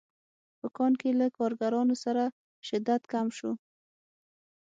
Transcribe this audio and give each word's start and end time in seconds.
په 0.59 0.67
کان 0.77 0.93
کې 0.99 1.09
له 1.19 1.27
کارګرانو 1.37 1.95
سره 2.03 2.23
شدت 2.67 3.01
کم 3.13 3.27
شو 3.37 3.51